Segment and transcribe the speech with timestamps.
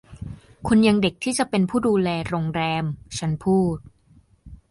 [0.67, 2.83] คุณยังเด็กที่จะเป็นผู้ดูแลโรงแรม”
[3.17, 3.77] ฉันพูด